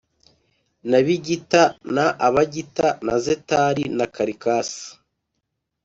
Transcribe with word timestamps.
na 0.89 0.99
Bigita 1.05 1.63
na 1.95 2.05
Abagita 2.27 2.87
na 3.05 3.15
Zetari 3.25 3.83
na 3.97 4.05
Karikas 4.15 4.69